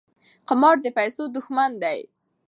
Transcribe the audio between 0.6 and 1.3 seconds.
د پیسو